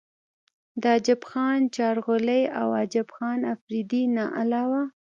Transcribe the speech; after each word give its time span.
د 0.81 0.83
عجب 0.97 1.21
خان 1.29 1.59
چارغولۍ 1.75 2.43
او 2.59 2.67
عجب 2.81 3.07
خان 3.15 3.39
افريدي 3.53 4.03
نه 4.15 4.25
علاوه 4.39 4.81